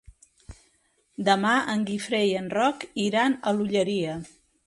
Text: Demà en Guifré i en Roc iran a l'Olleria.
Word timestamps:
Demà 1.27 1.51
en 1.75 1.83
Guifré 1.91 2.23
i 2.29 2.33
en 2.41 2.49
Roc 2.55 2.87
iran 3.05 3.39
a 3.53 3.57
l'Olleria. 3.59 4.19